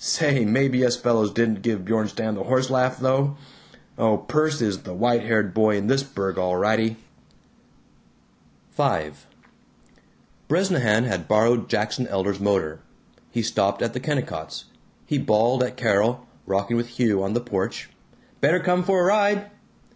Say, 0.00 0.44
maybe 0.44 0.84
us 0.84 0.96
fellows 0.96 1.30
didn't 1.32 1.62
give 1.62 1.84
Bjornstam 1.84 2.34
the 2.34 2.42
horse 2.42 2.70
laugh 2.70 2.98
though! 2.98 3.36
Oh, 3.96 4.16
Perce 4.18 4.60
is 4.60 4.78
the 4.82 4.92
white 4.92 5.22
haired 5.22 5.54
boy 5.54 5.76
in 5.76 5.86
this 5.86 6.02
burg, 6.02 6.38
all 6.38 6.56
rightee!" 6.56 6.96
V 8.76 9.10
Bresnahan 10.48 11.04
had 11.04 11.28
borrowed 11.28 11.68
Jackson 11.68 12.08
Elder's 12.08 12.40
motor; 12.40 12.80
he 13.30 13.42
stopped 13.42 13.80
at 13.80 13.92
the 13.92 14.00
Kennicotts'; 14.00 14.64
he 15.06 15.18
bawled 15.18 15.62
at 15.62 15.76
Carol, 15.76 16.26
rocking 16.46 16.76
with 16.76 16.98
Hugh 16.98 17.22
on 17.22 17.34
the 17.34 17.40
porch, 17.40 17.88
"Better 18.40 18.58
come 18.58 18.82
for 18.82 19.00
a 19.00 19.04
ride." 19.04 19.52